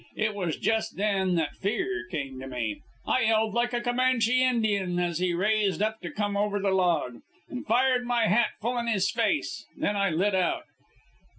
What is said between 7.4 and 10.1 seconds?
and fired my hat full in his face. Then I